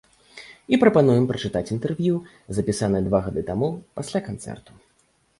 [0.75, 2.15] І прапануем пачытаць інтэрв'ю
[2.59, 3.69] запісанае два гады таму,
[3.99, 4.71] пасля канцэрту.